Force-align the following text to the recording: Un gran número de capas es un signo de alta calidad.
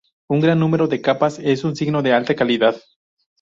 Un 0.31 0.39
gran 0.39 0.57
número 0.59 0.87
de 0.87 0.99
capas 0.99 1.37
es 1.37 1.63
un 1.63 1.75
signo 1.75 2.01
de 2.01 2.11
alta 2.11 2.35
calidad. 2.35 2.75